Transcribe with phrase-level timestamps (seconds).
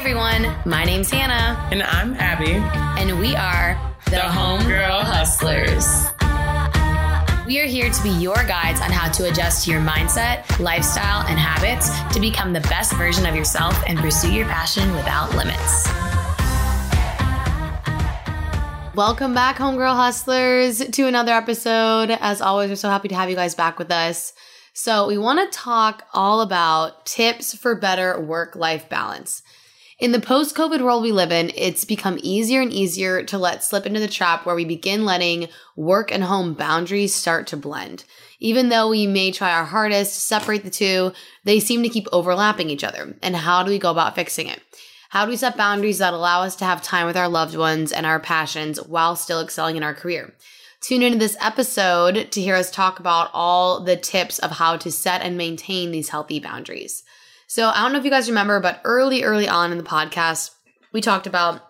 [0.00, 2.54] everyone, my name's Hannah, And I'm Abby,
[2.98, 5.84] and we are the, Homegirl Hustlers.
[7.46, 11.26] We are here to be your guides on how to adjust to your mindset, lifestyle,
[11.26, 15.86] and habits to become the best version of yourself and pursue your passion without limits.
[18.96, 22.08] Welcome back, Homegirl Hustlers, to another episode.
[22.10, 24.32] As always, we're so happy to have you guys back with us.
[24.72, 29.42] So, we want to talk all about tips for better work life balance.
[30.00, 33.62] In the post COVID world we live in, it's become easier and easier to let
[33.62, 38.04] slip into the trap where we begin letting work and home boundaries start to blend.
[38.38, 41.12] Even though we may try our hardest to separate the two,
[41.44, 43.14] they seem to keep overlapping each other.
[43.22, 44.62] And how do we go about fixing it?
[45.10, 47.92] How do we set boundaries that allow us to have time with our loved ones
[47.92, 50.32] and our passions while still excelling in our career?
[50.80, 54.90] Tune into this episode to hear us talk about all the tips of how to
[54.90, 57.02] set and maintain these healthy boundaries.
[57.50, 60.52] So, I don't know if you guys remember, but early, early on in the podcast,
[60.92, 61.60] we talked about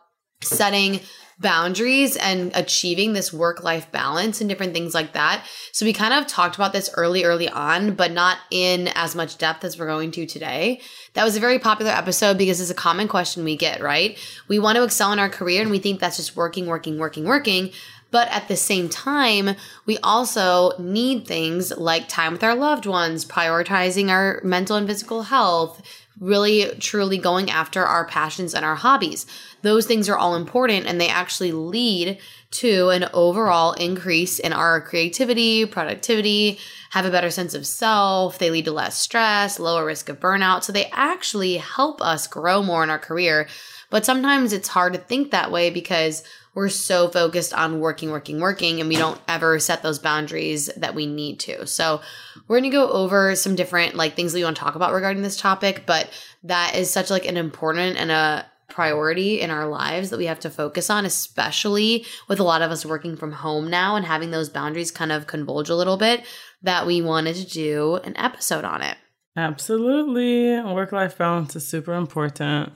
[0.43, 1.01] setting
[1.39, 5.43] boundaries and achieving this work life balance and different things like that.
[5.73, 9.39] So, we kind of talked about this early, early on, but not in as much
[9.39, 10.83] depth as we're going to today.
[11.15, 14.19] That was a very popular episode because it's a common question we get, right?
[14.49, 17.25] We want to excel in our career and we think that's just working, working, working,
[17.25, 17.71] working.
[18.11, 23.25] But at the same time, we also need things like time with our loved ones,
[23.25, 25.81] prioritizing our mental and physical health,
[26.19, 29.27] really truly going after our passions and our hobbies.
[29.63, 32.19] Those things are all important and they actually lead
[32.51, 36.59] to an overall increase in our creativity, productivity,
[36.91, 38.39] have a better sense of self.
[38.39, 40.65] They lead to less stress, lower risk of burnout.
[40.65, 43.49] So they actually help us grow more in our career.
[43.89, 46.23] But sometimes it's hard to think that way because
[46.55, 50.95] we're so focused on working, working, working, and we don't ever set those boundaries that
[50.95, 51.67] we need to.
[51.67, 52.01] So
[52.49, 55.23] we're gonna go over some different like things that we want to talk about regarding
[55.23, 56.11] this topic, but
[56.43, 60.41] that is such like an important and a priority in our lives that we have
[60.41, 64.31] to focus on, especially with a lot of us working from home now and having
[64.31, 66.25] those boundaries kind of convulge a little bit,
[66.63, 68.97] that we wanted to do an episode on it.
[69.37, 70.61] Absolutely.
[70.61, 72.73] Work life balance is super important.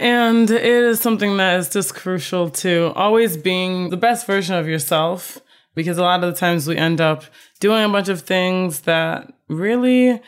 [0.00, 4.66] And it is something that is just crucial to always being the best version of
[4.66, 5.40] yourself
[5.74, 7.24] because a lot of the times we end up
[7.60, 10.20] doing a bunch of things that really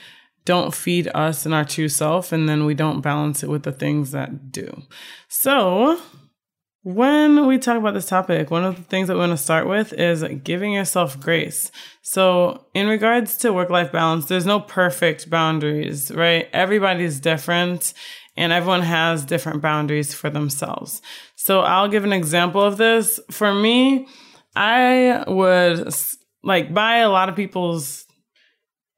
[0.44, 3.72] don't feed us and our true self, and then we don't balance it with the
[3.72, 4.82] things that do.
[5.28, 6.00] So,
[6.82, 9.68] when we talk about this topic, one of the things that we want to start
[9.68, 11.70] with is giving yourself grace.
[12.00, 16.48] So, in regards to work life balance, there's no perfect boundaries, right?
[16.54, 17.92] Everybody's different
[18.38, 21.02] and everyone has different boundaries for themselves.
[21.36, 23.20] So, I'll give an example of this.
[23.30, 24.06] For me,
[24.56, 25.92] I would
[26.42, 28.06] like by a lot of people's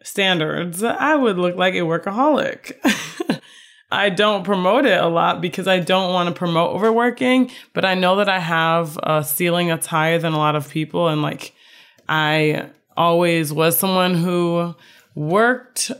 [0.02, 2.72] standards, I would look like a workaholic.
[3.92, 7.94] I don't promote it a lot because I don't want to promote overworking, but I
[7.94, 11.08] know that I have a ceiling that's higher than a lot of people.
[11.08, 11.54] And like,
[12.08, 14.74] I always was someone who
[15.14, 15.90] worked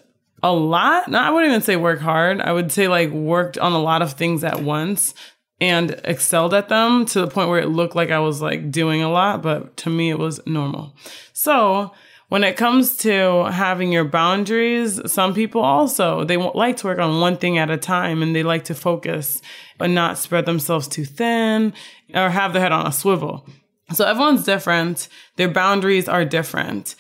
[0.43, 1.09] a lot.
[1.09, 2.41] No, I wouldn't even say work hard.
[2.41, 5.15] I would say like worked on a lot of things at once
[5.61, 9.03] and excelled at them to the point where it looked like I was like doing
[9.03, 10.97] a lot, but to me it was normal.
[11.33, 11.93] So,
[12.29, 17.21] when it comes to having your boundaries, some people also they like to work on
[17.21, 19.43] one thing at a time and they like to focus
[19.81, 21.73] and not spread themselves too thin
[22.15, 23.45] or have their head on a swivel.
[23.93, 25.09] So everyone's different.
[25.35, 26.95] Their boundaries are different.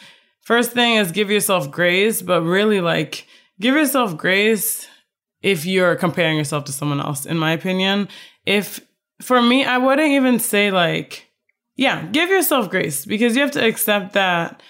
[0.50, 3.24] First thing is give yourself grace, but really like
[3.60, 4.88] give yourself grace
[5.42, 8.08] if you're comparing yourself to someone else, in my opinion.
[8.44, 8.80] If
[9.22, 11.30] for me, I wouldn't even say like,
[11.76, 14.60] yeah, give yourself grace because you have to accept that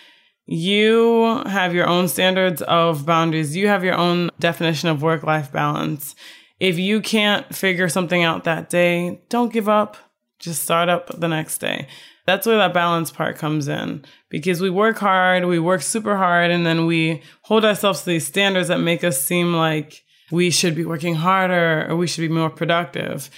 [0.45, 3.57] you have your own standards of boundaries.
[3.57, 6.15] You have your own definition of work life balance.
[6.59, 9.97] If you can't figure something out that day, don't give up.
[10.41, 11.89] Just start up the next day.
[12.31, 16.53] That's where that balance part comes in because we work hard, we work super hard,
[16.53, 20.77] and then we hold ourselves to these standards that make us seem like we should
[20.77, 23.31] be working harder or we should be more productive.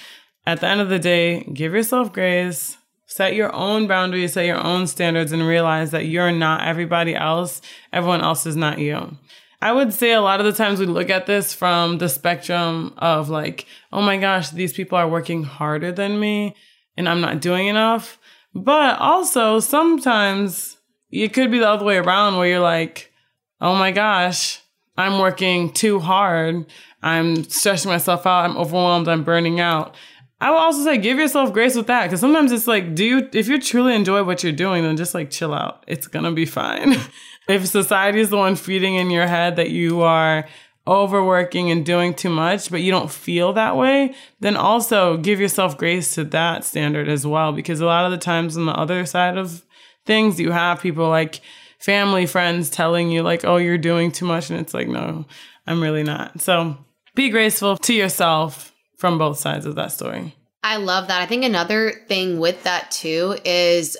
[0.46, 2.76] At the end of the day, give yourself grace,
[3.06, 7.62] Set your own boundaries, set your own standards, and realize that you're not everybody else.
[7.94, 9.16] Everyone else is not you.
[9.62, 12.92] I would say a lot of the times we look at this from the spectrum
[12.98, 16.54] of like, oh my gosh, these people are working harder than me
[16.96, 18.18] and I'm not doing enough.
[18.54, 20.76] But also sometimes
[21.10, 23.12] it could be the other way around where you're like,
[23.60, 24.60] oh my gosh,
[24.96, 26.66] I'm working too hard.
[27.02, 28.44] I'm stressing myself out.
[28.44, 29.08] I'm overwhelmed.
[29.08, 29.94] I'm burning out.
[30.40, 33.28] I will also say give yourself grace with that because sometimes it's like, do you,
[33.32, 35.84] if you truly enjoy what you're doing, then just like chill out.
[35.86, 36.96] It's gonna be fine.
[37.48, 40.48] if society is the one feeding in your head that you are
[40.86, 45.78] overworking and doing too much, but you don't feel that way, then also give yourself
[45.78, 47.52] grace to that standard as well.
[47.52, 49.64] Because a lot of the times on the other side of
[50.04, 51.40] things, you have people like
[51.78, 54.50] family, friends telling you, like, oh, you're doing too much.
[54.50, 55.24] And it's like, no,
[55.66, 56.40] I'm really not.
[56.40, 56.76] So
[57.14, 60.34] be graceful to yourself from both sides of that story.
[60.64, 61.20] I love that.
[61.20, 63.96] I think another thing with that too is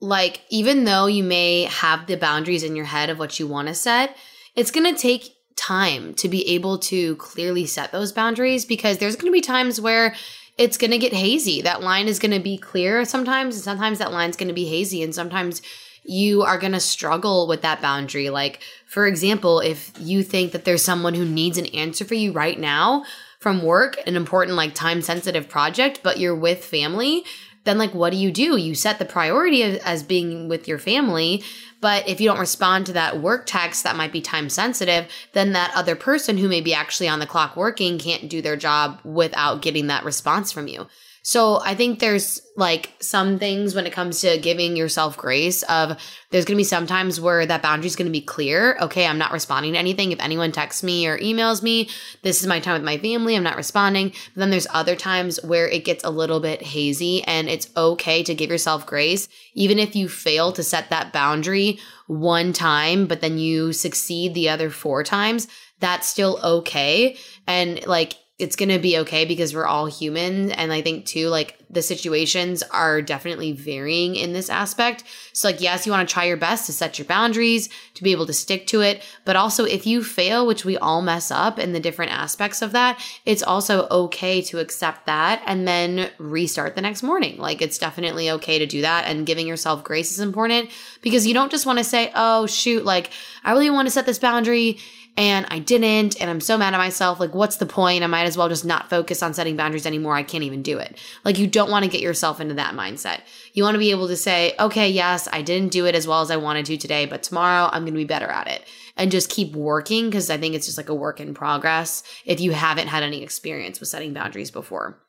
[0.00, 3.68] like, even though you may have the boundaries in your head of what you want
[3.68, 4.16] to set,
[4.54, 9.16] it's going to take time to be able to clearly set those boundaries because there's
[9.16, 10.14] going to be times where
[10.58, 11.62] it's going to get hazy.
[11.62, 14.66] That line is going to be clear sometimes, and sometimes that line's going to be
[14.66, 15.62] hazy, and sometimes
[16.04, 18.30] you are going to struggle with that boundary.
[18.30, 22.32] Like, for example, if you think that there's someone who needs an answer for you
[22.32, 23.04] right now
[23.40, 27.24] from work, an important, like, time sensitive project, but you're with family,
[27.64, 28.56] then like what do you do?
[28.56, 31.42] You set the priority as being with your family
[31.84, 35.52] but if you don't respond to that work text that might be time sensitive then
[35.52, 38.98] that other person who may be actually on the clock working can't do their job
[39.04, 40.86] without getting that response from you
[41.26, 45.98] so I think there's like some things when it comes to giving yourself grace of
[46.30, 48.76] there's going to be some times where that boundary is going to be clear.
[48.82, 50.12] Okay, I'm not responding to anything.
[50.12, 51.88] If anyone texts me or emails me,
[52.20, 53.36] this is my time with my family.
[53.36, 54.10] I'm not responding.
[54.10, 58.22] But then there's other times where it gets a little bit hazy and it's okay
[58.22, 59.26] to give yourself grace.
[59.54, 64.50] Even if you fail to set that boundary one time, but then you succeed the
[64.50, 65.48] other four times,
[65.80, 67.16] that's still okay.
[67.46, 70.50] And like, it's going to be okay because we're all human.
[70.50, 75.04] And i think too like the situations are definitely varying in this aspect.
[75.32, 78.12] So like yes you want to try your best to set your boundaries to be
[78.12, 79.02] able to stick to it.
[79.24, 82.72] But also if you fail which we all mess up in the different aspects of
[82.72, 87.38] that it's also okay to accept that and then restart the next morning.
[87.38, 89.06] Like it's definitely okay to do that.
[89.06, 90.70] And giving yourself grace is important
[91.02, 93.10] because you don't just want to say oh shoot like
[93.44, 94.78] i really want to set this boundary
[95.16, 97.20] and I didn't, and I'm so mad at myself.
[97.20, 98.02] Like, what's the point?
[98.02, 100.14] I might as well just not focus on setting boundaries anymore.
[100.14, 100.98] I can't even do it.
[101.24, 103.20] Like, you don't want to get yourself into that mindset.
[103.52, 106.20] You want to be able to say, okay, yes, I didn't do it as well
[106.20, 108.64] as I wanted to today, but tomorrow I'm going to be better at it.
[108.96, 112.40] And just keep working because I think it's just like a work in progress if
[112.40, 115.00] you haven't had any experience with setting boundaries before.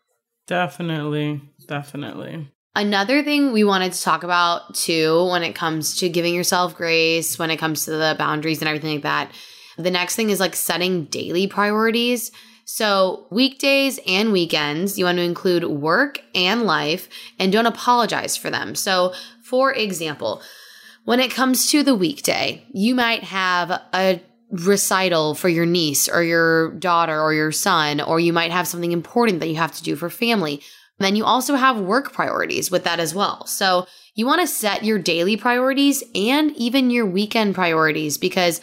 [0.48, 1.42] Definitely.
[1.68, 2.52] Definitely.
[2.76, 7.40] Another thing we wanted to talk about too, when it comes to giving yourself grace,
[7.40, 9.32] when it comes to the boundaries and everything like that,
[9.78, 12.32] the next thing is like setting daily priorities.
[12.66, 17.08] So, weekdays and weekends, you want to include work and life
[17.38, 18.74] and don't apologize for them.
[18.74, 19.14] So,
[19.44, 20.42] for example,
[21.04, 24.20] when it comes to the weekday, you might have a
[24.50, 28.92] recital for your niece or your daughter or your son, or you might have something
[28.92, 30.62] important that you have to do for family.
[30.98, 33.46] Then you also have work priorities with that as well.
[33.46, 33.86] So,
[34.16, 38.60] you want to set your daily priorities and even your weekend priorities because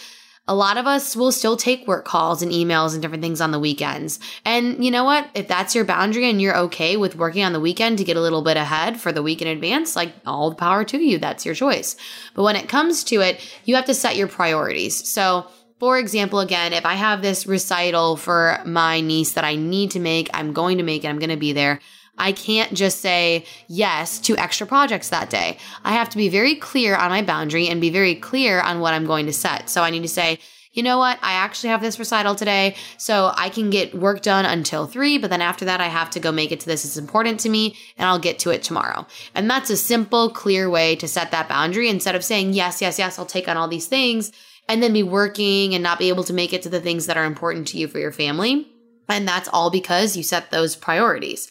[0.49, 3.53] a lot of us will still take work calls and emails and different things on
[3.53, 4.19] the weekends.
[4.45, 5.29] And you know what?
[5.35, 8.21] If that's your boundary and you're okay with working on the weekend to get a
[8.21, 11.19] little bit ahead for the week in advance, like all the power to you.
[11.19, 11.97] That's your choice.
[12.35, 15.09] But when it comes to it, you have to set your priorities.
[15.09, 15.47] So,
[15.79, 20.01] for example, again, if I have this recital for my niece that I need to
[20.01, 21.81] make, I'm going to make it, I'm going to be there.
[22.19, 25.59] I can't just say yes to extra projects that day.
[25.85, 28.95] I have to be very clear on my boundary and be very clear on what
[28.95, 29.69] I'm going to set.
[29.69, 30.39] So I need to say,
[30.73, 31.19] you know what?
[31.21, 35.29] I actually have this recital today, so I can get work done until three, but
[35.29, 36.87] then after that, I have to go make it to this.
[36.87, 39.07] It's important to me, and I'll get to it tomorrow.
[39.35, 42.99] And that's a simple, clear way to set that boundary instead of saying, yes, yes,
[42.99, 44.33] yes, I'll take on all these things
[44.67, 47.19] and then be working and not be able to make it to the things that
[47.19, 48.67] are important to you for your family.
[49.09, 51.51] And that's all because you set those priorities.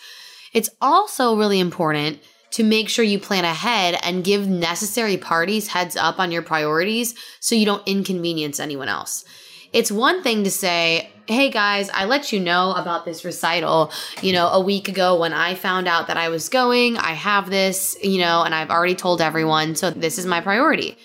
[0.53, 2.19] It's also really important
[2.51, 7.15] to make sure you plan ahead and give necessary parties heads up on your priorities
[7.39, 9.23] so you don't inconvenience anyone else.
[9.71, 14.33] It's one thing to say, hey guys, I let you know about this recital, you
[14.33, 16.97] know, a week ago when I found out that I was going.
[16.97, 20.97] I have this, you know, and I've already told everyone, so this is my priority.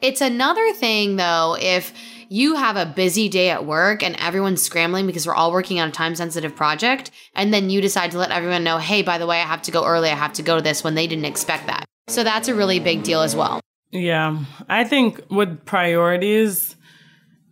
[0.00, 1.92] It's another thing though, if
[2.28, 5.88] you have a busy day at work and everyone's scrambling because we're all working on
[5.88, 7.10] a time sensitive project.
[7.34, 9.70] And then you decide to let everyone know, hey, by the way, I have to
[9.70, 10.08] go early.
[10.10, 11.84] I have to go to this when they didn't expect that.
[12.08, 13.60] So that's a really big deal as well.
[13.90, 14.44] Yeah.
[14.68, 16.76] I think with priorities,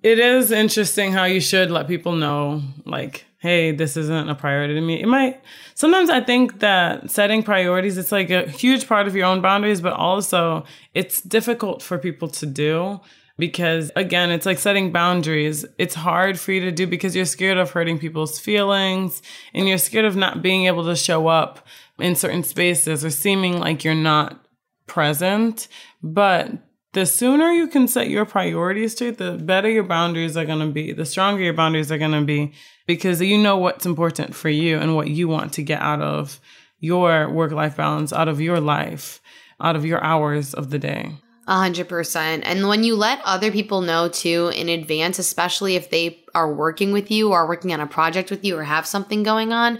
[0.03, 4.75] it is interesting how you should let people know, like, hey, this isn't a priority
[4.75, 5.03] to me.
[5.03, 5.41] It might,
[5.75, 9.81] sometimes I think that setting priorities, it's like a huge part of your own boundaries,
[9.81, 10.65] but also
[10.95, 13.01] it's difficult for people to do
[13.37, 17.59] because again it's like setting boundaries it's hard for you to do because you're scared
[17.59, 19.23] of hurting people's feelings
[19.53, 21.67] and you're scared of not being able to show up
[21.99, 24.47] in certain spaces or seeming like you're not
[24.87, 25.69] present
[26.03, 26.53] but
[26.95, 30.73] the sooner you can set your priorities straight, the better your boundaries are going to
[30.73, 32.53] be, the stronger your boundaries are going to be
[32.87, 36.41] because you know what's important for you and what you want to get out of
[36.79, 39.21] your work life balance, out of your life,
[39.61, 41.13] out of your hours of the day.
[41.47, 42.45] A hundred percent.
[42.47, 46.93] And when you let other people know too in advance, especially if they are working
[46.93, 49.79] with you or working on a project with you or have something going on,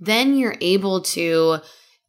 [0.00, 1.58] then you're able to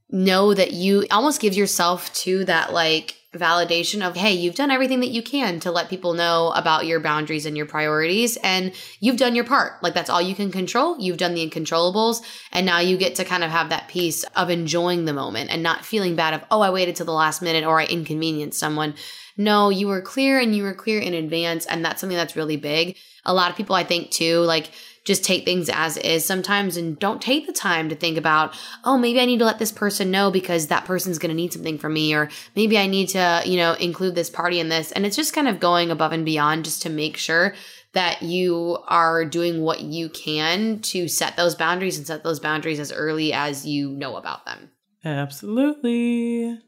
[0.09, 4.99] know that you almost gives yourself to that like validation of, hey, you've done everything
[5.01, 9.17] that you can to let people know about your boundaries and your priorities, and you've
[9.17, 9.81] done your part.
[9.83, 10.99] Like that's all you can control.
[10.99, 14.49] You've done the uncontrollables, and now you get to kind of have that peace of
[14.49, 17.65] enjoying the moment and not feeling bad of, oh, I waited till the last minute
[17.65, 18.95] or I inconvenienced someone.
[19.37, 22.57] No, you were clear and you were clear in advance, and that's something that's really
[22.57, 22.97] big.
[23.25, 24.69] A lot of people, I think, too, like
[25.05, 28.97] just take things as is sometimes and don't take the time to think about, oh,
[28.97, 31.77] maybe I need to let this person know because that person's going to need something
[31.77, 34.91] from me, or maybe I need to, you know, include this party in this.
[34.91, 37.55] And it's just kind of going above and beyond just to make sure
[37.93, 42.79] that you are doing what you can to set those boundaries and set those boundaries
[42.79, 44.71] as early as you know about them.
[45.05, 46.59] Absolutely.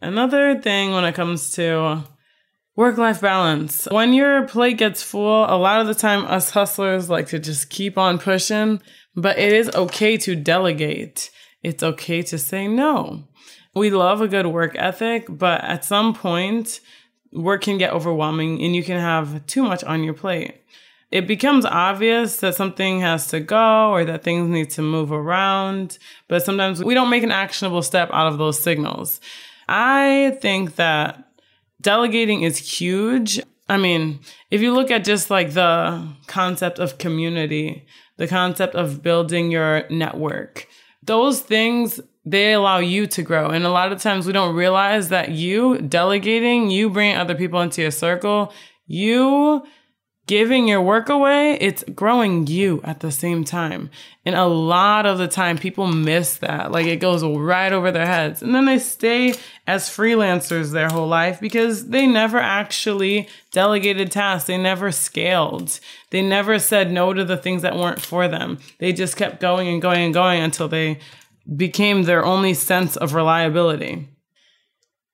[0.00, 2.04] Another thing when it comes to
[2.78, 3.88] Work life balance.
[3.90, 7.70] When your plate gets full, a lot of the time us hustlers like to just
[7.70, 8.80] keep on pushing,
[9.16, 11.32] but it is okay to delegate.
[11.64, 13.26] It's okay to say no.
[13.74, 16.78] We love a good work ethic, but at some point,
[17.32, 20.62] work can get overwhelming and you can have too much on your plate.
[21.10, 25.98] It becomes obvious that something has to go or that things need to move around,
[26.28, 29.20] but sometimes we don't make an actionable step out of those signals.
[29.68, 31.27] I think that
[31.80, 33.40] delegating is huge.
[33.68, 34.20] I mean,
[34.50, 39.84] if you look at just like the concept of community, the concept of building your
[39.90, 40.66] network,
[41.02, 43.50] those things, they allow you to grow.
[43.50, 47.60] And a lot of times we don't realize that you delegating, you bring other people
[47.60, 48.52] into your circle,
[48.86, 49.66] you
[50.28, 53.90] giving your work away, it's growing you at the same time.
[54.24, 56.70] And a lot of the time, people miss that.
[56.70, 58.42] Like it goes right over their heads.
[58.42, 59.34] And then they stay
[59.66, 64.46] as freelancers their whole life because they never actually delegated tasks.
[64.46, 65.80] They never scaled.
[66.10, 68.58] They never said no to the things that weren't for them.
[68.78, 71.00] They just kept going and going and going until they
[71.56, 74.08] became their only sense of reliability.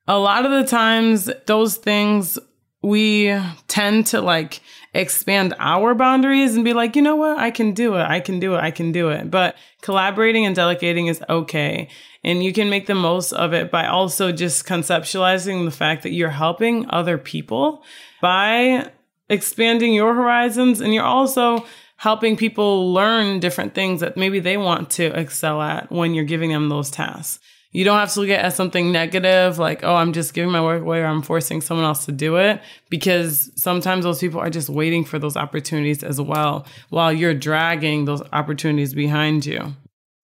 [0.09, 2.37] A lot of the times, those things
[2.83, 3.35] we
[3.67, 4.61] tend to like
[4.95, 7.39] expand our boundaries and be like, you know what?
[7.39, 8.03] I can do it.
[8.03, 8.59] I can do it.
[8.59, 9.31] I can do it.
[9.31, 11.89] But collaborating and delegating is okay.
[12.23, 16.13] And you can make the most of it by also just conceptualizing the fact that
[16.13, 17.83] you're helping other people
[18.23, 18.91] by
[19.29, 20.81] expanding your horizons.
[20.81, 25.91] And you're also helping people learn different things that maybe they want to excel at
[25.91, 27.41] when you're giving them those tasks.
[27.75, 30.53] You don't have to look at it as something negative, like, oh, I'm just giving
[30.53, 34.39] my work away or I'm forcing someone else to do it, because sometimes those people
[34.39, 39.75] are just waiting for those opportunities as well while you're dragging those opportunities behind you.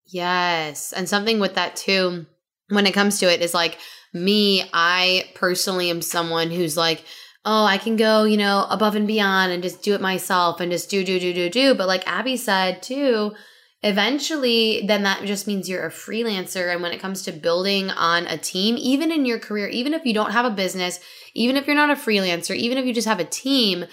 [0.07, 0.93] Yes.
[0.93, 2.25] And something with that too,
[2.69, 3.79] when it comes to it, is like
[4.15, 7.05] me, I personally am someone who's like,
[7.45, 10.71] oh, I can go, you know, above and beyond and just do it myself and
[10.71, 11.75] just do, do, do, do, do.
[11.75, 13.33] But like Abby said too,
[13.83, 16.73] eventually then that just means you're a freelancer.
[16.73, 20.05] And when it comes to building on a team even in your career even if
[20.05, 21.01] you don't have a business
[21.35, 23.87] even if you're not a freelancer even if you just have a team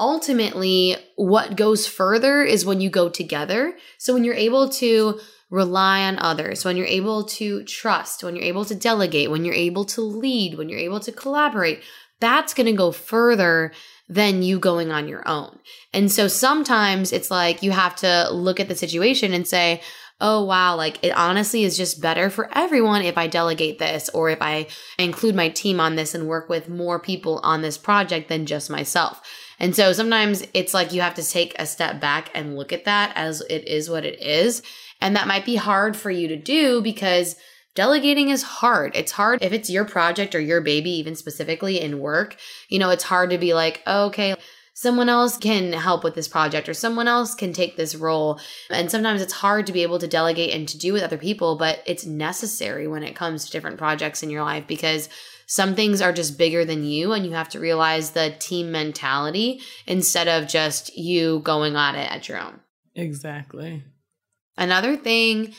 [0.00, 3.76] ultimately what goes further is when you go together.
[3.98, 5.20] So when you're able to
[5.50, 9.54] rely on others when you're able to trust when you're able to delegate when you're
[9.54, 11.82] able to lead when you're able to collaborate
[12.20, 13.72] that's going to go further
[14.10, 15.56] than you going on your own.
[15.94, 19.80] And so sometimes it's like you have to look at the situation and say,
[20.20, 24.28] oh wow, like it honestly is just better for everyone if I delegate this or
[24.28, 24.66] if I
[24.98, 28.68] include my team on this and work with more people on this project than just
[28.68, 29.22] myself.
[29.60, 32.86] And so sometimes it's like you have to take a step back and look at
[32.86, 34.62] that as it is what it is.
[35.00, 37.36] And that might be hard for you to do because
[37.74, 38.96] Delegating is hard.
[38.96, 42.36] It's hard if it's your project or your baby, even specifically in work.
[42.68, 44.34] You know, it's hard to be like, oh, okay,
[44.74, 48.40] someone else can help with this project or someone else can take this role.
[48.70, 51.56] And sometimes it's hard to be able to delegate and to do with other people,
[51.56, 55.08] but it's necessary when it comes to different projects in your life because
[55.46, 59.60] some things are just bigger than you and you have to realize the team mentality
[59.86, 62.60] instead of just you going at it at your own.
[62.94, 63.84] Exactly.
[64.56, 65.54] Another thing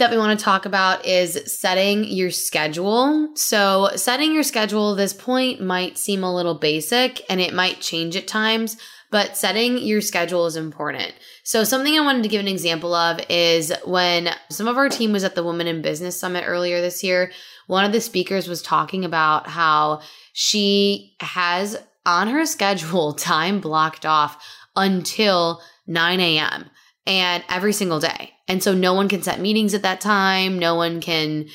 [0.00, 3.30] that we want to talk about is setting your schedule.
[3.36, 8.16] So, setting your schedule this point might seem a little basic and it might change
[8.16, 8.76] at times,
[9.10, 11.14] but setting your schedule is important.
[11.44, 15.12] So, something I wanted to give an example of is when some of our team
[15.12, 17.30] was at the Women in Business Summit earlier this year.
[17.66, 20.00] one of the speakers was talking about how
[20.32, 26.70] she has on her schedule time blocked off until 9 a.m.
[27.06, 28.32] and every single day.
[28.48, 30.58] And so no one can set meetings at that time.
[30.58, 31.46] No one can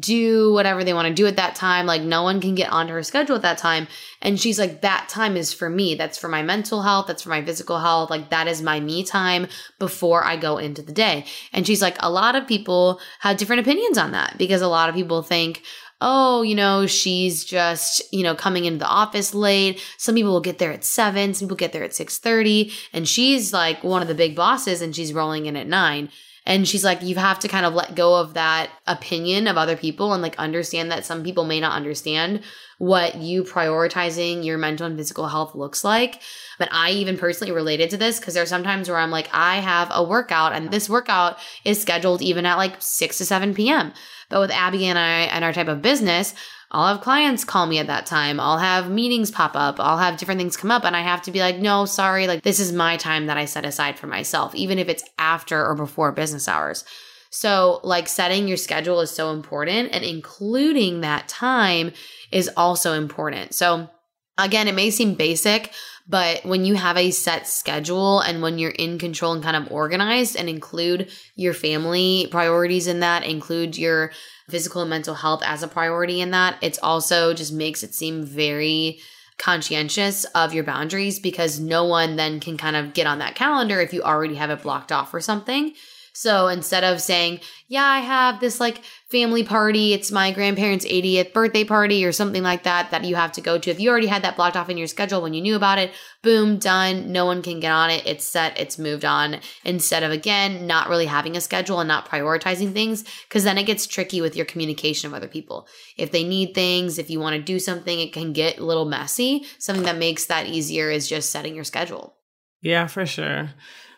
[0.00, 1.86] do whatever they want to do at that time.
[1.86, 3.86] Like no one can get onto her schedule at that time.
[4.20, 5.94] And she's like, that time is for me.
[5.94, 7.06] That's for my mental health.
[7.06, 8.10] That's for my physical health.
[8.10, 9.46] Like that is my me time
[9.78, 11.24] before I go into the day.
[11.52, 14.88] And she's like, a lot of people have different opinions on that because a lot
[14.88, 15.62] of people think,
[16.00, 19.82] oh, you know, she's just, you know, coming into the office late.
[19.96, 23.52] Some people will get there at seven, some people get there at 6:30, and she's
[23.52, 26.10] like one of the big bosses and she's rolling in at nine.
[26.48, 29.76] And she's like, you have to kind of let go of that opinion of other
[29.76, 32.42] people and like understand that some people may not understand
[32.78, 36.22] what you prioritizing your mental and physical health looks like.
[36.56, 39.90] But I even personally related to this because there's sometimes where I'm like, I have
[39.92, 43.92] a workout and this workout is scheduled even at like 6 to 7 p.m.
[44.28, 46.34] But with Abby and I and our type of business,
[46.70, 48.40] I'll have clients call me at that time.
[48.40, 49.76] I'll have meetings pop up.
[49.78, 50.84] I'll have different things come up.
[50.84, 52.26] And I have to be like, no, sorry.
[52.26, 55.64] Like, this is my time that I set aside for myself, even if it's after
[55.64, 56.84] or before business hours.
[57.30, 61.92] So, like, setting your schedule is so important, and including that time
[62.32, 63.54] is also important.
[63.54, 63.90] So,
[64.38, 65.72] again, it may seem basic,
[66.08, 69.70] but when you have a set schedule and when you're in control and kind of
[69.72, 74.12] organized and include your family priorities in that, include your
[74.48, 78.24] physical and mental health as a priority in that, it's also just makes it seem
[78.24, 79.00] very
[79.38, 83.80] conscientious of your boundaries because no one then can kind of get on that calendar
[83.80, 85.74] if you already have it blocked off or something.
[86.16, 88.80] So instead of saying, yeah, I have this like
[89.10, 93.32] family party, it's my grandparents' 80th birthday party or something like that, that you have
[93.32, 93.70] to go to.
[93.70, 95.92] If you already had that blocked off in your schedule when you knew about it,
[96.22, 97.12] boom, done.
[97.12, 98.06] No one can get on it.
[98.06, 99.40] It's set, it's moved on.
[99.62, 103.66] Instead of again, not really having a schedule and not prioritizing things, because then it
[103.66, 105.68] gets tricky with your communication of other people.
[105.98, 108.86] If they need things, if you want to do something, it can get a little
[108.86, 109.44] messy.
[109.58, 112.16] Something that makes that easier is just setting your schedule.
[112.62, 113.50] Yeah, for sure.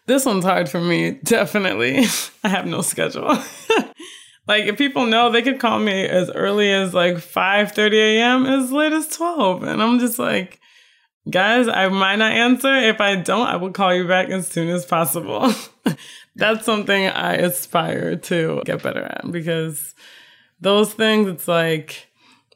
[0.08, 2.06] This one's hard for me, definitely.
[2.42, 3.28] I have no schedule.
[4.48, 8.46] like if people know they could call me as early as like 5 30 a.m.
[8.46, 9.64] as late as 12.
[9.64, 10.60] And I'm just like,
[11.28, 12.74] guys, I might not answer.
[12.74, 15.52] If I don't, I will call you back as soon as possible.
[16.36, 19.94] That's something I aspire to get better at because
[20.58, 22.07] those things, it's like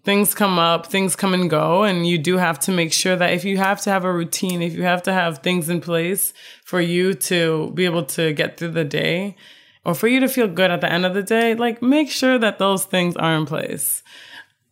[0.04, 3.32] things come up, things come and go, and you do have to make sure that
[3.32, 6.32] if you have to have a routine, if you have to have things in place
[6.64, 9.36] for you to be able to get through the day
[9.84, 12.38] or for you to feel good at the end of the day, like make sure
[12.38, 14.02] that those things are in place.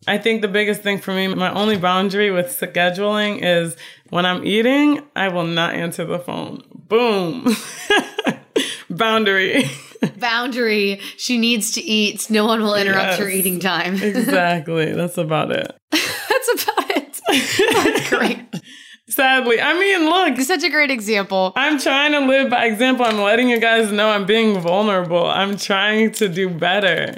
[0.07, 3.77] I think the biggest thing for me, my only boundary with scheduling is
[4.09, 6.63] when I'm eating, I will not answer the phone.
[6.87, 7.45] Boom.
[9.01, 9.69] boundary.
[10.19, 10.99] boundary.
[11.17, 12.29] She needs to eat.
[12.29, 13.95] No one will interrupt yes, her eating time.
[14.01, 14.93] exactly.
[14.93, 15.75] That's about it.
[15.91, 17.21] That's about it.
[17.27, 18.39] That's great.
[19.09, 21.51] Sadly, I mean, look, such a great example.
[21.57, 23.05] I'm trying to live by example.
[23.05, 25.25] I'm letting you guys know I'm being vulnerable.
[25.25, 27.17] I'm trying to do better.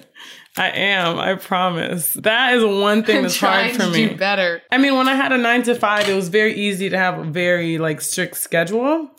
[0.58, 1.20] I am.
[1.20, 2.14] I promise.
[2.14, 4.10] That is one thing that's hard for me.
[4.10, 4.62] Do better.
[4.72, 7.20] I mean, when I had a nine to five, it was very easy to have
[7.20, 9.10] a very like strict schedule.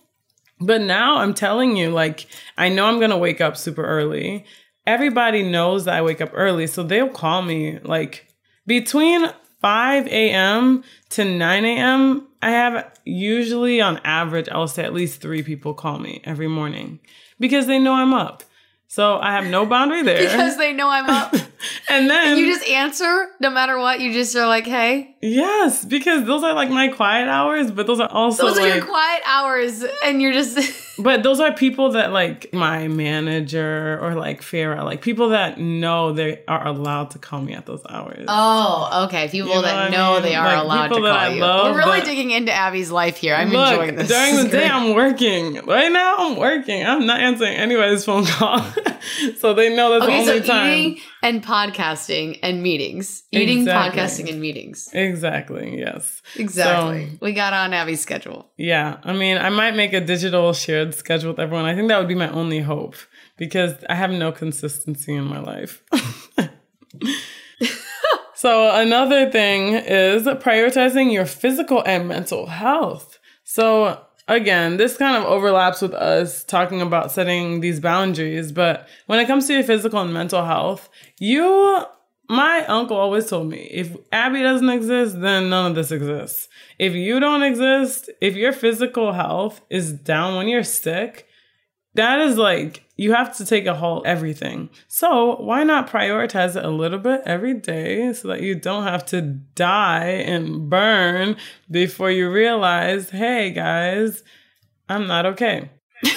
[0.65, 4.45] But now I'm telling you, like, I know I'm gonna wake up super early.
[4.87, 8.27] Everybody knows that I wake up early, so they'll call me like
[8.67, 9.29] between
[9.61, 10.85] 5 a.m.
[11.11, 12.29] to 9 a.m.
[12.43, 17.01] I have usually on average, I'll say at least three people call me every morning
[17.41, 18.45] because they know I'm up.
[18.95, 20.23] So I have no boundary there.
[20.23, 21.35] because they know I'm up.
[21.89, 23.99] and then you just answer no matter what.
[23.99, 25.17] You just are like, hey.
[25.21, 28.75] Yes, because those are like my quiet hours, but those are also those are like,
[28.75, 30.57] your quiet hours, and you're just.
[30.99, 36.13] But those are people that like my manager or like Farah, like people that know
[36.13, 38.25] they are allowed to call me at those hours.
[38.29, 39.29] Oh, okay.
[39.29, 40.23] People you know that know I mean?
[40.23, 41.41] they are like, allowed to call I you.
[41.43, 43.35] We're really digging into Abby's life here.
[43.35, 44.09] I'm look, enjoying this.
[44.09, 45.65] During the day, I'm working.
[45.67, 46.85] Right now, I'm working.
[46.85, 48.65] I'm not answering anybody's phone call.
[49.39, 50.73] so they know that's okay, the only so time.
[50.73, 53.23] Eating and podcasting and meetings.
[53.33, 53.99] Eating, exactly.
[53.99, 54.91] podcasting, and meetings.
[54.93, 55.79] Exactly.
[55.79, 56.21] Yes.
[56.37, 57.09] Exactly.
[57.13, 58.51] So, we got on Abby's schedule.
[58.59, 58.99] Yeah.
[59.03, 61.65] I mean, I might make a digital shared schedule with everyone.
[61.65, 62.97] I think that would be my only hope
[63.39, 65.83] because I have no consistency in my life.
[68.35, 73.19] so another thing is prioritizing your physical and mental health.
[73.45, 78.53] So again, this kind of overlaps with us talking about setting these boundaries.
[78.53, 81.85] But when it comes to your physical and mental health, you,
[82.29, 86.49] my uncle always told me if Abby doesn't exist, then none of this exists.
[86.79, 91.29] If you don't exist, if your physical health is down when you're sick,
[91.95, 94.69] that is like you have to take a whole everything.
[94.89, 99.05] So why not prioritize it a little bit every day so that you don't have
[99.07, 101.37] to die and burn
[101.71, 104.23] before you realize, hey guys,
[104.89, 105.71] I'm not okay.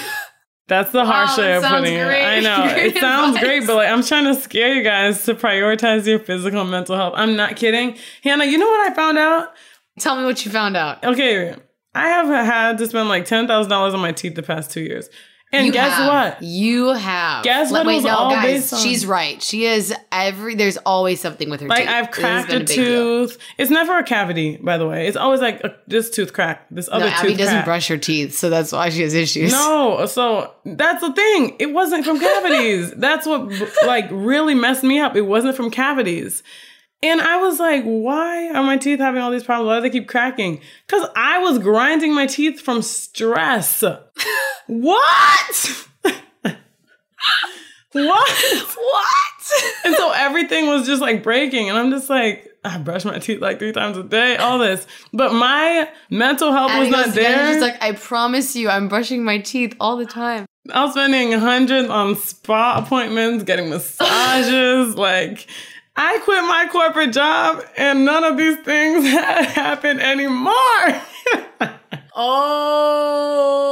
[0.68, 2.04] That's the harsh Wow, way of putting it.
[2.06, 2.26] great.
[2.26, 2.74] I know.
[2.74, 3.44] Great it sounds advice.
[3.44, 6.96] great, but like I'm trying to scare you guys to prioritize your physical and mental
[6.98, 7.14] health.
[7.16, 7.98] I'm not kidding.
[8.22, 9.54] Hannah, you know what I found out?
[10.00, 11.04] Tell me what you found out.
[11.06, 11.56] Okay,
[11.96, 14.82] I have had to spend like ten thousand dollars on my teeth the past two
[14.82, 15.10] years.
[15.54, 16.08] And You guess have.
[16.10, 16.44] what?
[16.44, 17.42] You have.
[17.46, 18.80] Guess what it Wait, was no, all guys, based on?
[18.82, 19.42] she's right.
[19.42, 20.56] She is every.
[20.56, 21.90] There's always something with her Like teeth.
[21.90, 23.28] I've cracked been a big deal.
[23.28, 23.38] tooth.
[23.58, 25.08] It's never a cavity, by the way.
[25.08, 27.66] It's always like a, this tooth crack, this No, other Abby tooth doesn't crack.
[27.66, 29.54] brush her teeth, so that's why she has issues.
[29.54, 31.56] No, so that's the thing.
[31.60, 32.92] It wasn't from cavities.
[32.96, 33.50] that's what
[33.86, 35.16] like really messed me up.
[35.16, 36.44] It wasn't from cavities.
[37.04, 39.68] And I was like, why are my teeth having all these problems?
[39.68, 40.62] Why do they keep cracking?
[40.88, 43.82] Because I was grinding my teeth from stress.
[44.68, 45.86] what?
[46.02, 46.16] what?
[47.94, 49.14] What?
[49.86, 51.70] And so everything was just like breaking.
[51.70, 54.86] And I'm just like, I brush my teeth like three times a day, all this.
[55.14, 57.54] But my mental health was not goes to bed and there.
[57.54, 60.46] She's like, I promise you, I'm brushing my teeth all the time.
[60.74, 64.96] I was spending hundreds on spa appointments, getting massages.
[64.96, 65.48] like,
[66.00, 70.54] I quit my corporate job and none of these things happen anymore.
[72.20, 73.67] Oh.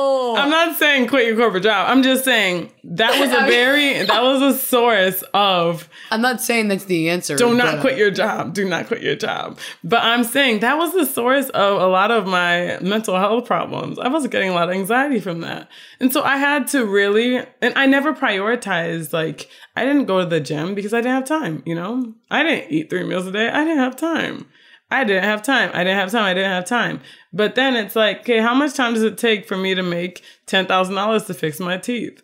[0.65, 1.89] Not saying quit your corporate job.
[1.89, 6.69] I'm just saying that was a very, that was a source of I'm not saying
[6.69, 7.36] that's the answer.
[7.36, 8.54] do not uh, quit your job.
[8.54, 9.60] Do not quit your job.
[9.84, 13.99] But I'm saying that was the source of a lot of my mental health problems.
[13.99, 15.69] I was getting a lot of anxiety from that.
[15.99, 20.25] And so I had to really, and I never prioritized, like, I didn't go to
[20.25, 22.13] the gym because I didn't have time, you know?
[22.32, 23.49] I didn't eat three meals a day.
[23.49, 24.47] I didn't have time.
[24.96, 25.72] I didn't have time.
[25.74, 26.24] I didn't have time.
[26.24, 27.02] I didn't have time.
[27.34, 30.24] But then it's like, okay, how much time does it take for me to make
[30.48, 32.22] $10,000 to fix my teeth?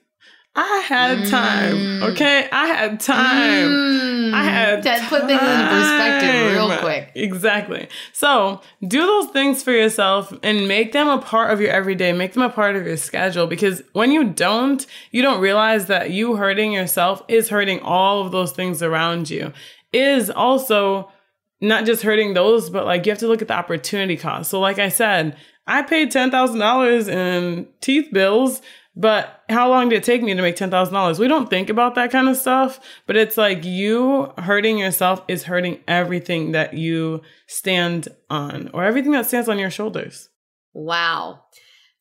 [0.56, 1.76] I had time.
[1.76, 2.12] Mm.
[2.12, 2.48] Okay.
[2.52, 3.70] I had time.
[3.70, 4.34] Mm.
[4.34, 7.12] I had That put things into perspective real quick.
[7.16, 7.88] Exactly.
[8.14, 12.12] So do those things for yourself and make them a part of your everyday.
[12.14, 16.12] Make them a part of your schedule because when you don't, you don't realize that
[16.12, 19.54] you hurting yourself is hurting all of those things around you.
[19.94, 21.10] Is also
[21.62, 24.50] not just hurting those, but like you have to look at the opportunity cost.
[24.50, 28.62] So, like I said, I paid ten thousand dollars in teeth bills,
[28.96, 31.20] but how long did it take me to make ten thousand dollars?
[31.20, 35.44] We don't think about that kind of stuff, but it's like you hurting yourself is
[35.44, 40.30] hurting everything that you stand on, or everything that stands on your shoulders.
[40.74, 41.44] Wow.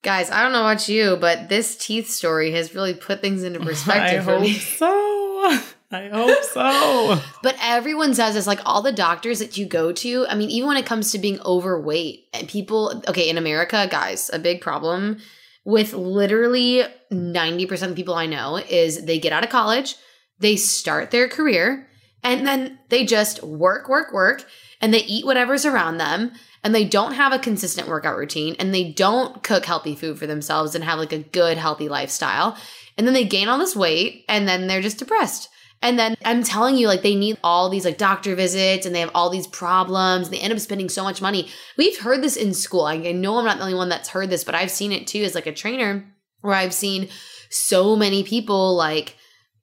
[0.02, 3.60] Guys, I don't know about you, but this teeth story has really put things into
[3.62, 4.54] I perspective for hope me.
[4.54, 5.58] so.
[5.90, 7.20] I hope so.
[7.42, 10.26] But everyone says this, like all the doctors that you go to.
[10.28, 14.30] I mean, even when it comes to being overweight, and people, okay, in America, guys,
[14.32, 15.18] a big problem
[15.64, 19.96] with literally 90% of people I know is they get out of college,
[20.38, 21.88] they start their career,
[22.22, 24.46] and then they just work, work, work,
[24.80, 26.32] and they eat whatever's around them.
[26.62, 30.26] And they don't have a consistent workout routine and they don't cook healthy food for
[30.26, 32.54] themselves and have like a good, healthy lifestyle.
[32.98, 35.48] And then they gain all this weight and then they're just depressed.
[35.82, 39.00] And then I'm telling you, like, they need all these like doctor visits and they
[39.00, 40.28] have all these problems.
[40.28, 41.48] They end up spending so much money.
[41.78, 42.84] We've heard this in school.
[42.84, 45.22] I know I'm not the only one that's heard this, but I've seen it too
[45.22, 46.04] as like a trainer
[46.42, 47.08] where I've seen
[47.48, 49.16] so many people like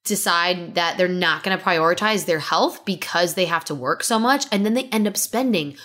[0.04, 4.18] decide that they're not going to prioritize their health because they have to work so
[4.18, 4.46] much.
[4.52, 5.78] And then they end up spending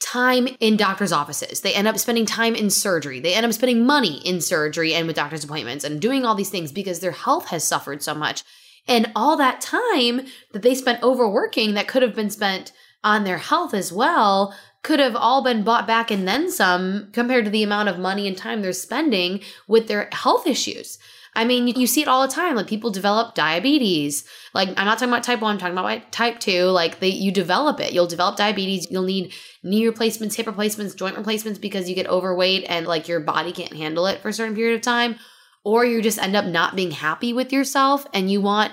[0.00, 1.60] time in doctor's offices.
[1.60, 3.20] They end up spending time in surgery.
[3.20, 6.50] They end up spending money in surgery and with doctor's appointments and doing all these
[6.50, 8.44] things because their health has suffered so much.
[8.88, 13.38] And all that time that they spent overworking that could have been spent on their
[13.38, 17.62] health as well could have all been bought back and then some compared to the
[17.62, 20.98] amount of money and time they're spending with their health issues.
[21.34, 22.56] I mean, you, see it all the time.
[22.56, 24.24] Like people develop diabetes.
[24.52, 26.64] Like I'm not talking about type one, I'm talking about type two.
[26.64, 27.92] Like they, you develop it.
[27.92, 28.90] You'll develop diabetes.
[28.90, 33.20] You'll need knee replacements, hip replacements, joint replacements because you get overweight and like your
[33.20, 35.16] body can't handle it for a certain period of time.
[35.62, 38.72] Or you just end up not being happy with yourself and you want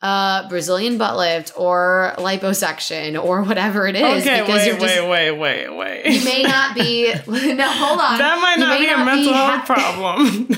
[0.00, 5.02] a Brazilian butt lift or liposuction or whatever it is Okay, because wait, you're just
[5.02, 6.06] wait, wait, wait, wait.
[6.06, 10.48] you may not be no hold on That might not be a mental health problem.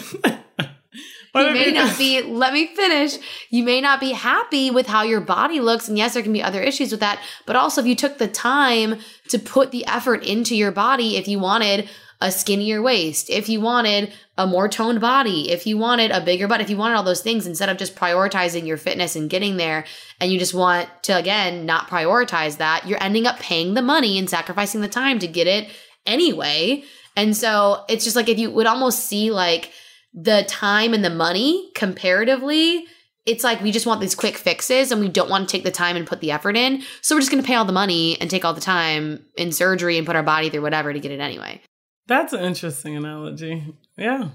[1.33, 3.17] What you may not be let me finish
[3.51, 6.43] you may not be happy with how your body looks and yes there can be
[6.43, 10.25] other issues with that but also if you took the time to put the effort
[10.25, 11.89] into your body if you wanted
[12.21, 16.47] a skinnier waist if you wanted a more toned body if you wanted a bigger
[16.47, 19.57] butt if you wanted all those things instead of just prioritizing your fitness and getting
[19.57, 19.85] there
[20.21, 24.19] and you just want to again not prioritize that you're ending up paying the money
[24.19, 25.71] and sacrificing the time to get it
[26.07, 26.83] anyway
[27.17, 29.73] and so it's just like if you would almost see like
[30.13, 32.87] the time and the money comparatively,
[33.27, 35.71] it's like we just want these quick fixes and we don't want to take the
[35.71, 36.83] time and put the effort in.
[37.01, 39.53] So we're just going to pay all the money and take all the time in
[39.53, 41.61] surgery and put our body through whatever to get it anyway.
[42.11, 43.73] That's an interesting analogy.
[43.97, 44.31] Yeah.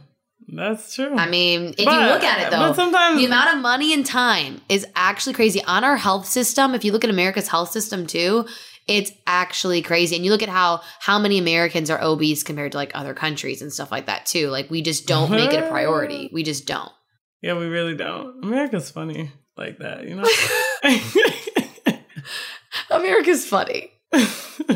[0.48, 1.14] That's true.
[1.14, 4.06] I mean, if but, you look at it though, sometimes, the amount of money and
[4.06, 5.62] time is actually crazy.
[5.66, 8.48] On our health system, if you look at America's health system too,
[8.88, 10.16] it's actually crazy.
[10.16, 13.62] And you look at how how many Americans are obese compared to like other countries
[13.62, 14.48] and stuff like that too.
[14.48, 16.28] Like we just don't make it a priority.
[16.28, 16.30] Uh-huh.
[16.32, 16.94] We just don't.
[17.42, 18.42] Yeah, we really don't.
[18.42, 22.00] America's funny like that, you know?
[22.90, 23.92] America's funny.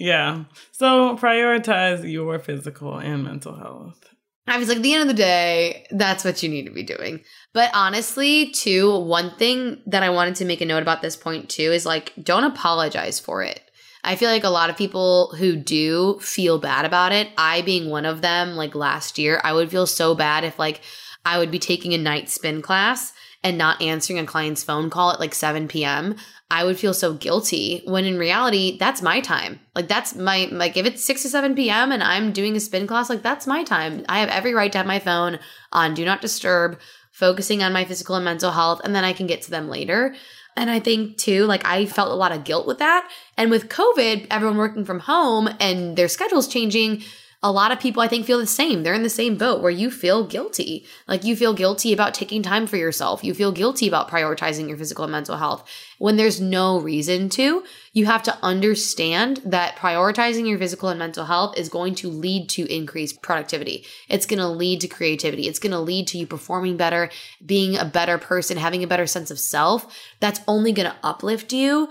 [0.00, 0.44] yeah.
[0.72, 4.02] So prioritize your physical and mental health.
[4.46, 6.82] I was like, at the end of the day, that's what you need to be
[6.82, 7.20] doing.
[7.52, 11.50] But honestly, too, one thing that I wanted to make a note about this point
[11.50, 13.60] too is like, don't apologize for it.
[14.02, 17.90] I feel like a lot of people who do feel bad about it, I being
[17.90, 20.80] one of them, like last year, I would feel so bad if like
[21.26, 25.12] I would be taking a night spin class and not answering a client's phone call
[25.12, 26.16] at like 7 p.m.
[26.50, 29.60] I would feel so guilty when in reality, that's my time.
[29.74, 31.92] Like, that's my, like, if it's 6 to 7 p.m.
[31.92, 34.04] and I'm doing a spin class, like, that's my time.
[34.08, 35.38] I have every right to have my phone
[35.72, 36.80] on do not disturb,
[37.12, 40.14] focusing on my physical and mental health, and then I can get to them later.
[40.56, 43.08] And I think too, like I felt a lot of guilt with that.
[43.36, 47.02] And with COVID, everyone working from home and their schedules changing,
[47.42, 48.82] a lot of people I think feel the same.
[48.82, 50.84] They're in the same boat where you feel guilty.
[51.08, 53.24] Like you feel guilty about taking time for yourself.
[53.24, 55.66] You feel guilty about prioritizing your physical and mental health
[55.98, 57.64] when there's no reason to.
[57.94, 62.50] You have to understand that prioritizing your physical and mental health is going to lead
[62.50, 63.86] to increased productivity.
[64.08, 65.48] It's going to lead to creativity.
[65.48, 67.10] It's going to lead to you performing better,
[67.44, 69.96] being a better person, having a better sense of self.
[70.20, 71.88] That's only going to uplift you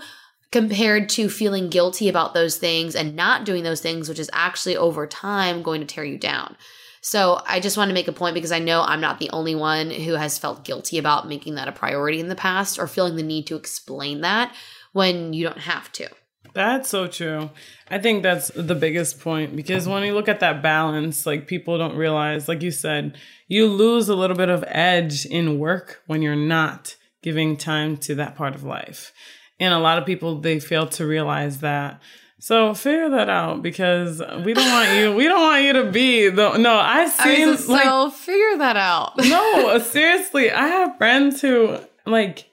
[0.52, 4.76] compared to feeling guilty about those things and not doing those things, which is actually
[4.76, 6.56] over time going to tear you down.
[7.02, 9.54] So I just want to make a point because I know I'm not the only
[9.54, 13.16] one who has felt guilty about making that a priority in the past or feeling
[13.16, 14.54] the need to explain that
[14.92, 16.08] when you don't have to.
[16.52, 17.50] That's so true.
[17.88, 21.78] I think that's the biggest point because when you look at that balance, like people
[21.78, 26.22] don't realize, like you said, you lose a little bit of edge in work when
[26.22, 29.12] you're not giving time to that part of life.
[29.60, 32.00] And a lot of people, they fail to realize that.
[32.40, 35.14] So figure that out because we don't want you.
[35.14, 36.56] We don't want you to be the.
[36.56, 39.12] No, I've seen so like figure that out.
[39.18, 42.46] no, seriously, I have friends who like.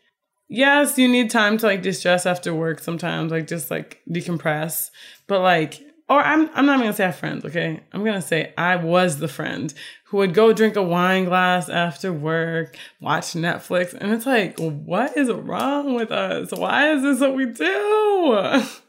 [0.50, 4.92] Yes, you need time to like distress after work sometimes, like just like decompress.
[5.28, 7.82] But like or I'm I'm not even gonna say I have friends, okay?
[7.92, 9.74] I'm gonna say I was the friend
[10.06, 15.18] who would go drink a wine glass after work, watch Netflix, and it's like, what
[15.18, 16.52] is wrong with us?
[16.52, 17.66] Why is this what we do?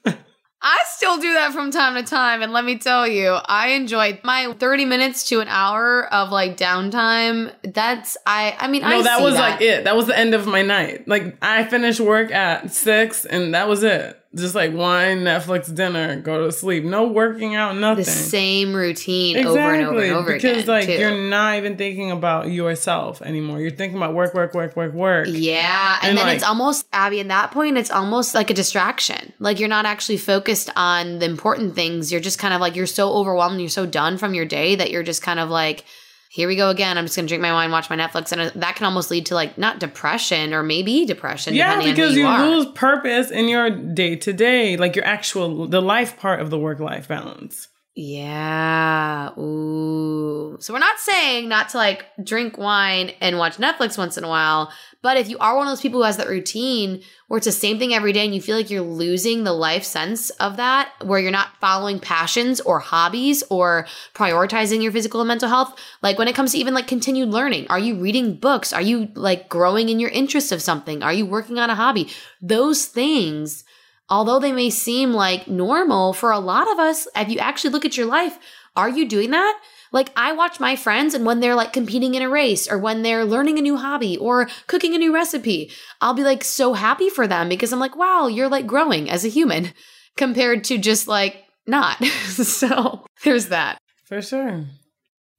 [0.61, 2.43] I still do that from time to time.
[2.43, 6.57] And let me tell you, I enjoy my 30 minutes to an hour of like
[6.57, 7.53] downtime.
[7.63, 9.53] That's, I, I mean, no, I that was that.
[9.53, 9.85] like it.
[9.85, 11.07] That was the end of my night.
[11.07, 16.21] Like I finished work at six and that was it just like wine, Netflix, dinner,
[16.21, 16.85] go to sleep.
[16.85, 18.05] No working out, nothing.
[18.05, 20.67] The same routine exactly, over and over and over because, again.
[20.67, 20.93] like too.
[20.93, 23.61] you're not even thinking about yourself anymore.
[23.61, 25.29] You're thinking about work, work, work, work, work.
[25.31, 27.21] Yeah, and, and then like, it's almost Abby.
[27.21, 29.33] In that point, it's almost like a distraction.
[29.39, 32.13] Like you're not actually focused on the important things.
[32.13, 33.61] You're just kind of like you're so overwhelmed.
[33.61, 35.85] You're so done from your day that you're just kind of like
[36.31, 36.99] here we go again.
[36.99, 38.33] I'm just going to drink my wine, watch my Netflix.
[38.33, 41.55] And that can almost lead to like not depression or maybe depression.
[41.55, 45.81] Yeah, because you, you lose purpose in your day to day, like your actual, the
[45.81, 47.69] life part of the work life balance.
[48.01, 49.37] Yeah.
[49.37, 50.57] Ooh.
[50.61, 54.29] So we're not saying not to like drink wine and watch Netflix once in a
[54.29, 57.47] while, but if you are one of those people who has that routine where it's
[57.47, 60.59] the same thing every day and you feel like you're losing the life sense of
[60.59, 65.77] that, where you're not following passions or hobbies or prioritizing your physical and mental health,
[66.01, 68.73] like when it comes to even like continued learning, are you reading books?
[68.73, 71.03] Are you like growing in your interest of something?
[71.03, 72.13] Are you working on a hobby?
[72.41, 73.65] Those things
[74.09, 77.85] although they may seem like normal for a lot of us, if you actually look
[77.85, 78.39] at your life,
[78.77, 79.61] are you doing that?
[79.93, 83.03] Like I watch my friends and when they're like competing in a race or when
[83.03, 87.09] they're learning a new hobby or cooking a new recipe, I'll be like so happy
[87.09, 89.73] for them because I'm like, wow, you're like growing as a human
[90.17, 92.03] compared to just like not.
[92.05, 93.79] so there's that.
[94.07, 94.67] For sure.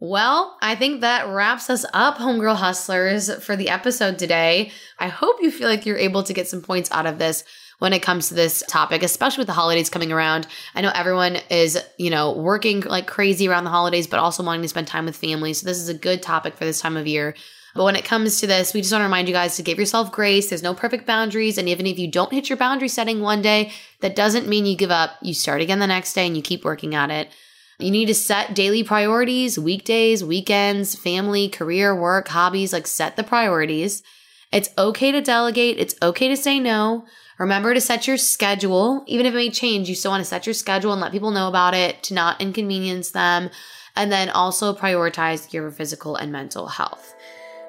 [0.01, 4.71] Well, I think that wraps us up, Homegirl Hustlers, for the episode today.
[4.97, 7.43] I hope you feel like you're able to get some points out of this
[7.80, 10.48] when it comes to this topic, especially with the holidays coming around.
[10.76, 14.62] I know everyone is, you know, working like crazy around the holidays, but also wanting
[14.62, 15.54] to spend time with family.
[15.54, 17.36] So this is a good topic for this time of year.
[17.76, 19.78] But when it comes to this, we just want to remind you guys to give
[19.78, 20.50] yourself grace.
[20.50, 21.58] There's no perfect boundaries.
[21.58, 24.76] And even if you don't hit your boundary setting one day, that doesn't mean you
[24.76, 25.12] give up.
[25.22, 27.30] You start again the next day and you keep working at it.
[27.78, 33.24] You need to set daily priorities, weekdays, weekends, family, career, work, hobbies, like set the
[33.24, 34.04] priorities.
[34.51, 35.77] It's okay to delegate.
[35.77, 37.05] It's okay to say no.
[37.38, 39.03] Remember to set your schedule.
[39.07, 41.31] Even if it may change, you still want to set your schedule and let people
[41.31, 43.49] know about it to not inconvenience them.
[43.95, 47.15] And then also prioritize your physical and mental health.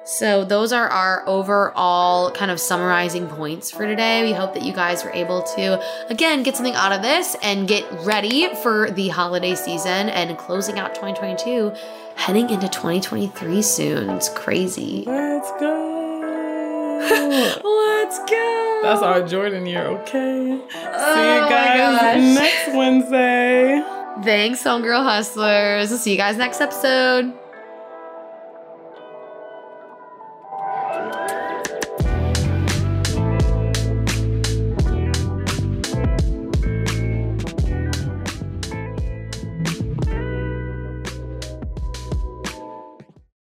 [0.03, 4.23] So, those are our overall kind of summarizing points for today.
[4.23, 7.67] We hope that you guys were able to, again, get something out of this and
[7.67, 11.71] get ready for the holiday season and closing out 2022,
[12.15, 14.09] heading into 2023 soon.
[14.09, 15.03] It's crazy.
[15.05, 16.00] Let's go.
[17.01, 18.79] Let's go.
[18.83, 20.51] That's our Jordan year, okay?
[20.51, 23.83] Oh See you oh guys next Wednesday.
[24.23, 25.89] Thanks, Homegirl Hustlers.
[25.89, 27.33] We'll see you guys next episode.